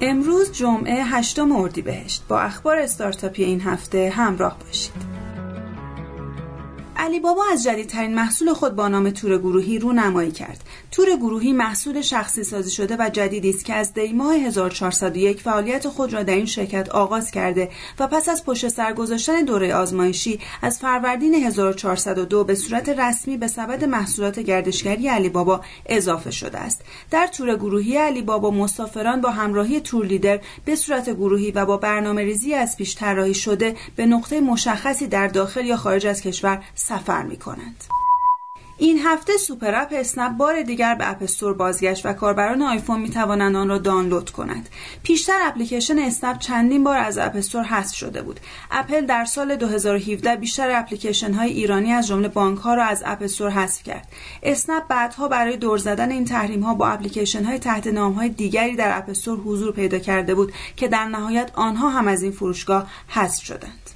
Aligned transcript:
امروز 0.00 0.52
جمعه 0.52 1.04
8 1.04 1.38
اردیبهشت 1.38 2.22
با 2.28 2.40
اخبار 2.40 2.78
استارتاپی 2.78 3.44
این 3.44 3.60
هفته 3.60 4.12
همراه 4.16 4.58
باشید. 4.58 5.07
علی 7.00 7.20
بابا 7.20 7.42
از 7.52 7.64
جدیدترین 7.64 8.14
محصول 8.14 8.52
خود 8.52 8.76
با 8.76 8.88
نام 8.88 9.10
تور 9.10 9.38
گروهی 9.38 9.78
رو 9.78 9.92
نمایی 9.92 10.30
کرد. 10.30 10.60
تور 10.90 11.16
گروهی 11.16 11.52
محصول 11.52 12.00
شخصی 12.00 12.44
سازی 12.44 12.70
شده 12.70 12.96
و 12.98 13.10
جدیدی 13.12 13.50
است 13.50 13.64
که 13.64 13.74
از 13.74 13.94
دی 13.94 14.12
ماه 14.12 14.34
1401 14.34 15.40
فعالیت 15.40 15.88
خود 15.88 16.12
را 16.12 16.22
در 16.22 16.34
این 16.34 16.46
شرکت 16.46 16.88
آغاز 16.88 17.30
کرده 17.30 17.70
و 17.98 18.06
پس 18.06 18.28
از 18.28 18.44
پشت 18.44 18.68
سر 18.68 18.92
گذاشتن 18.92 19.44
دوره 19.44 19.74
آزمایشی 19.74 20.40
از 20.62 20.78
فروردین 20.78 21.34
1402 21.34 22.44
به 22.44 22.54
صورت 22.54 22.88
رسمی 22.88 23.36
به 23.36 23.46
سبد 23.46 23.84
محصولات 23.84 24.40
گردشگری 24.40 25.08
علی 25.08 25.28
بابا 25.28 25.60
اضافه 25.86 26.30
شده 26.30 26.58
است. 26.58 26.82
در 27.10 27.26
تور 27.26 27.56
گروهی 27.56 27.96
علی 27.96 28.22
بابا 28.22 28.50
مسافران 28.50 29.20
با 29.20 29.30
همراهی 29.30 29.80
tour 29.80 30.06
leader 30.06 30.40
به 30.64 30.76
صورت 30.76 31.10
گروهی 31.10 31.50
و 31.50 31.66
با 31.66 31.76
برنامه 31.76 32.22
ریزی 32.22 32.54
از 32.54 32.76
پیش 32.76 32.96
طراحی 32.96 33.34
شده 33.34 33.76
به 33.96 34.06
نقطه 34.06 34.40
مشخصی 34.40 35.06
در 35.06 35.26
داخل 35.26 35.66
یا 35.66 35.76
خارج 35.76 36.06
از 36.06 36.20
کشور 36.20 36.62
سفر 36.88 37.22
می 37.22 37.36
کنند. 37.36 37.84
این 38.80 38.98
هفته 38.98 39.36
super 39.36 39.74
app 39.74 39.88
اسنپ 39.92 40.36
بار 40.36 40.62
دیگر 40.62 40.94
به 40.94 41.10
App 41.10 41.22
Store 41.22 41.54
بازگشت 41.54 42.06
و 42.06 42.12
کاربران 42.12 42.62
آیفون 42.62 43.00
می 43.00 43.10
توانند 43.10 43.56
آن 43.56 43.68
را 43.68 43.78
دانلود 43.78 44.30
کنند. 44.30 44.68
پیشتر 45.02 45.38
اپلیکیشن 45.42 45.98
اسنپ 45.98 46.38
چندین 46.38 46.84
بار 46.84 46.98
از 46.98 47.18
App 47.18 47.36
Store 47.36 47.62
حذف 47.62 47.96
شده 47.96 48.22
بود. 48.22 48.40
اپل 48.70 49.06
در 49.06 49.24
سال 49.24 49.56
2017 49.56 50.36
بیشتر 50.36 50.70
اپلیکیشن 50.70 51.32
های 51.32 51.50
ایرانی 51.50 51.92
از 51.92 52.06
جمله 52.06 52.28
بانک 52.28 52.58
ها 52.58 52.74
را 52.74 52.84
از 52.84 53.02
App 53.06 53.22
Store 53.22 53.50
حذف 53.50 53.82
کرد. 53.82 54.08
اسنپ 54.42 54.88
بعدها 54.88 55.28
برای 55.28 55.56
دور 55.56 55.78
زدن 55.78 56.10
این 56.10 56.24
تحریم 56.24 56.62
ها 56.62 56.74
با 56.74 56.88
اپلیکیشن 56.88 57.44
های 57.44 57.58
تحت 57.58 57.86
نام 57.86 58.12
های 58.12 58.28
دیگری 58.28 58.76
در 58.76 58.98
اپ 58.98 59.10
استور 59.10 59.38
حضور 59.38 59.72
پیدا 59.72 59.98
کرده 59.98 60.34
بود 60.34 60.52
که 60.76 60.88
در 60.88 61.04
نهایت 61.04 61.50
آنها 61.54 61.90
هم 61.90 62.08
از 62.08 62.22
این 62.22 62.32
فروشگاه 62.32 62.90
حذف 63.08 63.44
شدند. 63.44 63.90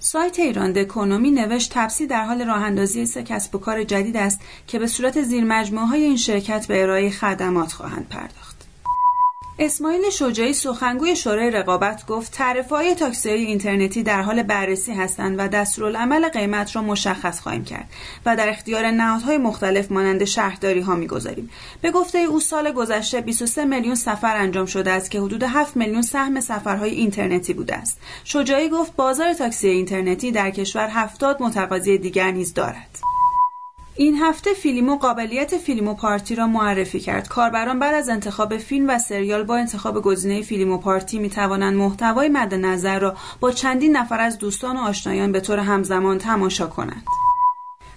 سایت 0.00 0.38
ایران 0.38 0.72
دکونومی 0.72 1.30
نوشت 1.30 1.70
تپسی 1.74 2.06
در 2.06 2.24
حال 2.24 2.46
راه 2.46 2.62
اندازی 2.62 3.06
سه 3.06 3.22
کسب 3.22 3.54
و 3.54 3.58
کار 3.58 3.84
جدید 3.84 4.16
است 4.16 4.40
که 4.66 4.78
به 4.78 4.86
صورت 4.86 5.22
زیر 5.22 5.44
مجموعه 5.44 5.86
های 5.86 6.02
این 6.02 6.16
شرکت 6.16 6.66
به 6.66 6.82
ارائه 6.82 7.10
خدمات 7.10 7.72
خواهند 7.72 8.08
پرداخت. 8.08 8.57
اسماعیل 9.60 10.10
شجاعی 10.10 10.52
سخنگوی 10.52 11.16
شورای 11.16 11.50
رقابت 11.50 12.06
گفت 12.06 12.32
تعرفه‌های 12.32 12.94
تاکسی 12.94 13.28
اینترنتی 13.28 14.02
در 14.02 14.22
حال 14.22 14.42
بررسی 14.42 14.92
هستند 14.92 15.38
و 15.38 15.48
دستورالعمل 15.48 16.28
قیمت 16.28 16.76
را 16.76 16.82
مشخص 16.82 17.40
خواهیم 17.40 17.64
کرد 17.64 17.90
و 18.26 18.36
در 18.36 18.48
اختیار 18.48 18.90
نهادهای 18.90 19.38
مختلف 19.38 19.92
مانند 19.92 20.24
شهرداری 20.24 20.80
ها 20.80 20.94
می‌گذاریم. 20.94 21.50
به 21.82 21.90
گفته 21.90 22.18
او 22.18 22.40
سال 22.40 22.72
گذشته 22.72 23.20
23 23.20 23.64
میلیون 23.64 23.94
سفر 23.94 24.36
انجام 24.36 24.66
شده 24.66 24.90
است 24.90 25.10
که 25.10 25.20
حدود 25.20 25.42
7 25.42 25.76
میلیون 25.76 26.02
سهم 26.02 26.40
سفرهای 26.40 26.90
اینترنتی 26.90 27.52
بوده 27.52 27.74
است. 27.74 28.00
شجاعی 28.24 28.68
گفت 28.68 28.96
بازار 28.96 29.32
تاکسی 29.32 29.68
اینترنتی 29.68 30.30
در 30.32 30.50
کشور 30.50 30.88
70 30.88 31.42
متقاضی 31.42 31.98
دیگر 31.98 32.30
نیز 32.30 32.54
دارد. 32.54 33.07
این 34.00 34.16
هفته 34.16 34.54
فیلیمو 34.54 34.96
قابلیت 34.96 35.56
فیلمو 35.56 35.94
پارتی 35.94 36.34
را 36.34 36.46
معرفی 36.46 37.00
کرد. 37.00 37.28
کاربران 37.28 37.78
بعد 37.78 37.94
از 37.94 38.08
انتخاب 38.08 38.56
فیلم 38.56 38.90
و 38.90 38.98
سریال 38.98 39.42
با 39.42 39.56
انتخاب 39.56 40.02
گزینه 40.02 40.42
فیلمو 40.42 40.78
پارتی 40.78 41.18
می 41.18 41.30
توانند 41.30 41.76
محتوای 41.76 42.28
مد 42.28 42.54
نظر 42.54 42.98
را 42.98 43.16
با 43.40 43.52
چندین 43.52 43.96
نفر 43.96 44.20
از 44.20 44.38
دوستان 44.38 44.76
و 44.76 44.80
آشنایان 44.80 45.32
به 45.32 45.40
طور 45.40 45.58
همزمان 45.58 46.18
تماشا 46.18 46.66
کنند. 46.66 47.04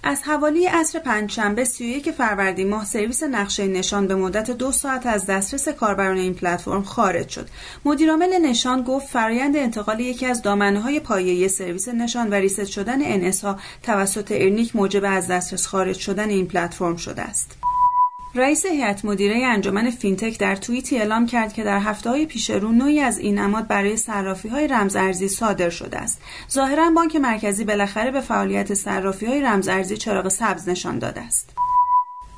از 0.03 0.23
حوالی 0.23 0.66
عصر 0.66 0.99
پنجشنبه 0.99 1.63
31 1.63 2.11
فروردین 2.11 2.69
ماه 2.69 2.85
سرویس 2.85 3.23
نقشه 3.23 3.67
نشان 3.67 4.07
به 4.07 4.16
مدت 4.16 4.52
دو 4.52 4.71
ساعت 4.71 5.05
از 5.05 5.25
دسترس 5.25 5.69
کاربران 5.69 6.17
این 6.17 6.33
پلتفرم 6.33 6.83
خارج 6.83 7.30
شد. 7.30 7.47
مدیرعامل 7.85 8.33
نشان 8.41 8.83
گفت 8.83 9.07
فرایند 9.07 9.57
انتقال 9.57 9.99
یکی 9.99 10.25
از 10.25 10.41
های 10.47 10.99
پایه 10.99 11.47
سرویس 11.47 11.88
نشان 11.88 12.29
و 12.29 12.34
reset 12.34 12.66
شدن 12.66 13.31
NS 13.31 13.41
ها 13.41 13.59
توسط 13.84 14.31
ارنیک 14.31 14.75
موجب 14.75 15.03
از 15.06 15.28
دسترس 15.28 15.67
خارج 15.67 15.97
شدن 15.97 16.29
این 16.29 16.47
پلتفرم 16.47 16.95
شده 16.95 17.22
است. 17.22 17.70
رئیس 18.36 18.66
هیئت 18.66 19.06
مدیره 19.06 19.46
انجمن 19.46 19.90
فینتک 19.90 20.40
در 20.40 20.56
توییتی 20.56 20.97
اعلام 20.97 21.25
کرد 21.25 21.53
که 21.53 21.64
در 21.64 21.80
هفته 21.80 22.09
های 22.09 22.25
پیش 22.25 22.50
رو 22.50 22.72
نوعی 22.72 23.00
از 23.00 23.19
این 23.19 23.40
نماد 23.40 23.68
برای 23.68 23.97
صرافی 23.97 24.47
های 24.47 24.68
رمزارزی 24.68 25.28
صادر 25.28 25.69
شده 25.69 25.97
است. 25.97 26.22
ظاهرا 26.52 26.92
بانک 26.96 27.16
مرکزی 27.16 27.64
بالاخره 27.64 28.12
به 28.12 28.22
فعالیت 28.22 28.74
صرافی 28.74 29.25
های 29.25 29.42
رمزارزی 29.42 29.97
چراغ 29.97 30.28
سبز 30.28 30.69
نشان 30.69 31.00
داده 31.00 31.22
است. 31.22 31.60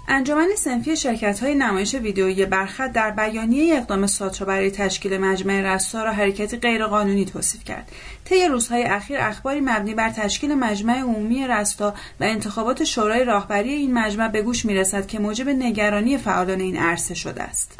انجمن 0.08 0.50
سنفی 0.58 0.96
شرکت 0.96 1.44
های 1.44 1.56
نمایش 1.56 1.96
ویدیویی 1.96 2.46
برخط 2.46 2.92
در 2.92 3.12
بیانیه 3.12 3.78
اقدام 3.78 4.08
ساترا 4.08 4.48
برای 4.48 4.72
تشکیل 4.72 5.18
مجمع 5.18 5.62
رستا 5.62 6.04
را 6.04 6.12
حرکتی 6.12 6.58
غیرقانونی 6.58 7.26
توصیف 7.26 7.64
کرد 7.64 7.92
طی 8.26 8.46
روزهای 8.46 8.84
اخیر 8.84 9.18
اخباری 9.20 9.62
مبنی 9.62 9.94
بر 9.94 10.10
تشکیل 10.10 10.56
مجمع 10.56 11.00
عمومی 11.00 11.48
رستا 11.48 11.94
و 12.20 12.24
انتخابات 12.24 12.84
شورای 12.84 13.24
راهبری 13.24 13.74
این 13.74 13.94
مجمع 13.94 14.28
به 14.28 14.42
گوش 14.42 14.66
می‌رسد 14.66 15.08
که 15.08 15.20
موجب 15.20 15.50
نگرانی 15.50 16.18
فعالان 16.18 16.60
این 16.60 16.78
عرصه 16.78 17.14
شده 17.14 17.44
است 17.44 17.78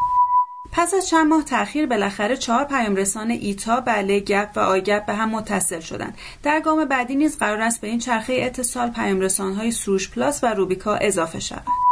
پس 0.72 0.94
از 0.94 1.08
چند 1.08 1.28
ماه 1.28 1.44
تاخیر 1.44 1.86
بالاخره 1.86 2.38
چهار 2.38 2.64
پیام 2.64 2.96
رسان 2.96 3.32
ایتا، 3.32 3.82
بله، 3.82 4.20
گپ 4.20 4.50
و 4.56 4.60
آیگپ 4.60 5.06
به 5.06 5.14
هم 5.14 5.30
متصل 5.30 5.80
شدند. 5.80 6.18
در 6.44 6.60
گام 6.60 6.86
بعدی 6.86 7.16
نیز 7.16 7.38
قرار 7.38 7.62
است 7.62 7.82
به 7.82 7.88
این 7.88 8.00
چرخه 8.00 8.34
اتصال 8.34 8.90
پیام 8.90 9.20
رسانهای 9.20 9.72
سروش 9.72 10.10
پلاس 10.10 10.44
و 10.44 10.48
روبیکا 10.48 10.96
اضافه 10.96 11.40
شود. 11.40 11.83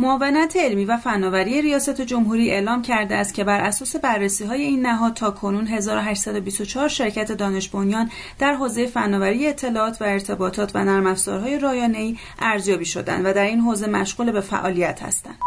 معاونت 0.00 0.56
علمی 0.56 0.84
و 0.84 0.96
فناوری 0.96 1.62
ریاست 1.62 2.00
جمهوری 2.00 2.50
اعلام 2.50 2.82
کرده 2.82 3.14
است 3.14 3.34
که 3.34 3.44
بر 3.44 3.60
اساس 3.60 3.96
بررسی 3.96 4.44
های 4.44 4.62
این 4.62 4.86
نهاد 4.86 5.14
تا 5.14 5.30
کنون 5.30 5.66
1824 5.66 6.88
شرکت 6.88 7.32
دانش 7.32 7.68
بنیان 7.68 8.10
در 8.38 8.54
حوزه 8.54 8.86
فناوری 8.86 9.46
اطلاعات 9.46 10.02
و 10.02 10.04
ارتباطات 10.04 10.70
و 10.74 10.84
نرم 10.84 11.06
افزارهای 11.06 11.58
رایانه‌ای 11.58 12.16
ارزیابی 12.38 12.84
شدند 12.84 13.26
و 13.26 13.32
در 13.32 13.44
این 13.44 13.60
حوزه 13.60 13.86
مشغول 13.86 14.32
به 14.32 14.40
فعالیت 14.40 15.02
هستند. 15.02 15.38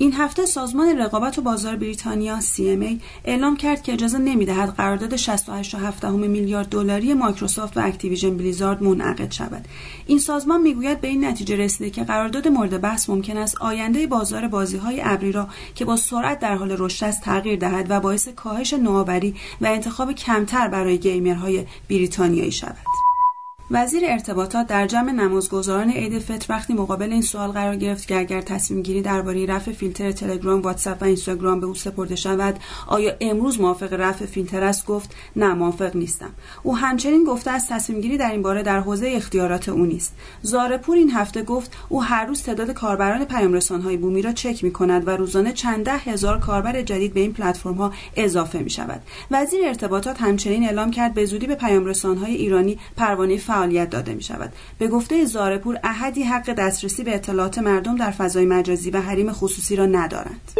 این 0.00 0.12
هفته 0.12 0.46
سازمان 0.46 0.98
رقابت 0.98 1.38
و 1.38 1.42
بازار 1.42 1.76
بریتانیا 1.76 2.40
CMA 2.40 3.02
اعلام 3.24 3.56
کرد 3.56 3.82
که 3.82 3.92
اجازه 3.92 4.18
نمی‌دهد 4.18 4.68
قرارداد 4.68 5.16
68.7 5.16 6.04
میلیارد 6.04 6.68
دلاری 6.68 7.14
مایکروسافت 7.14 7.76
و 7.76 7.80
اکتیویژن 7.84 8.36
بلیزارد 8.36 8.82
منعقد 8.82 9.32
شود. 9.32 9.68
این 10.06 10.18
سازمان 10.18 10.60
می‌گوید 10.60 11.00
به 11.00 11.08
این 11.08 11.24
نتیجه 11.24 11.56
رسیده 11.56 11.90
که 11.90 12.04
قرارداد 12.04 12.48
مورد 12.48 12.80
بحث 12.80 13.10
ممکن 13.10 13.36
است 13.36 13.56
آینده 13.60 14.06
بازار 14.06 14.48
بازی‌های 14.48 15.00
ابری 15.04 15.32
را 15.32 15.48
که 15.74 15.84
با 15.84 15.96
سرعت 15.96 16.40
در 16.40 16.56
حال 16.56 16.76
رشد 16.78 17.04
است 17.04 17.22
تغییر 17.22 17.58
دهد 17.58 17.86
و 17.90 18.00
باعث 18.00 18.28
کاهش 18.28 18.72
نوآوری 18.72 19.34
و 19.60 19.66
انتخاب 19.66 20.12
کمتر 20.12 20.68
برای 20.68 20.98
گیمرهای 20.98 21.64
بریتانیایی 21.90 22.52
شود. 22.52 22.87
وزیر 23.70 24.02
ارتباطات 24.06 24.66
در 24.66 24.86
جمع 24.86 25.12
نمازگزاران 25.12 25.90
عید 25.90 26.18
فطر 26.18 26.46
وقتی 26.48 26.72
مقابل 26.72 27.12
این 27.12 27.22
سوال 27.22 27.50
قرار 27.50 27.76
گرفت 27.76 28.08
که 28.08 28.18
اگر 28.18 28.40
تصمیم 28.40 28.82
گیری 28.82 29.02
درباره 29.02 29.46
رفع 29.46 29.72
فیلتر 29.72 30.12
تلگرام، 30.12 30.60
واتساپ 30.60 31.02
و 31.02 31.04
اینستاگرام 31.04 31.60
به 31.60 31.66
او 31.66 31.74
سپرده 31.74 32.16
شود، 32.16 32.58
آیا 32.86 33.12
امروز 33.20 33.60
موافق 33.60 33.92
رفع 33.92 34.26
فیلتر 34.26 34.62
است؟ 34.64 34.86
گفت 34.86 35.14
نه 35.36 35.54
موافق 35.54 35.96
نیستم. 35.96 36.30
او 36.62 36.76
همچنین 36.76 37.24
گفته 37.24 37.50
از 37.50 37.68
تصمیم 37.68 38.00
گیری 38.00 38.18
در 38.18 38.30
این 38.30 38.42
باره 38.42 38.62
در 38.62 38.80
حوزه 38.80 39.12
اختیارات 39.14 39.68
او 39.68 39.86
نیست. 39.86 40.14
زارپور 40.42 40.96
این 40.96 41.10
هفته 41.10 41.42
گفت 41.42 41.76
او 41.88 42.04
هر 42.04 42.26
روز 42.26 42.42
تعداد 42.42 42.70
کاربران 42.70 43.24
پیام 43.24 43.58
های 43.84 43.96
بومی 43.96 44.22
را 44.22 44.32
چک 44.32 44.64
می 44.64 44.72
کند 44.72 45.08
و 45.08 45.10
روزانه 45.10 45.52
چند 45.52 45.84
ده 45.84 45.96
هزار 45.96 46.38
کاربر 46.38 46.82
جدید 46.82 47.14
به 47.14 47.20
این 47.20 47.32
پلتفرم 47.32 47.74
ها 47.74 47.92
اضافه 48.16 48.58
می 48.58 48.70
شود. 48.70 49.02
وزیر 49.30 49.60
ارتباطات 49.66 50.22
همچنین 50.22 50.64
اعلام 50.64 50.90
کرد 50.90 51.14
به 51.14 51.24
زودی 51.24 51.46
به 51.46 51.54
پیام 51.54 51.92
های 52.04 52.34
ایرانی 52.34 52.78
پروانه 52.96 53.36
فعالیت 53.58 53.90
داده 53.90 54.14
می 54.14 54.22
شود. 54.22 54.52
به 54.78 54.88
گفته 54.88 55.24
زارپور 55.24 55.78
احدی 55.84 56.22
حق 56.22 56.52
دسترسی 56.52 57.04
به 57.04 57.14
اطلاعات 57.14 57.58
مردم 57.58 57.96
در 57.96 58.10
فضای 58.10 58.46
مجازی 58.46 58.90
و 58.90 59.00
حریم 59.00 59.32
خصوصی 59.32 59.76
را 59.76 59.86
ندارند. 59.86 60.52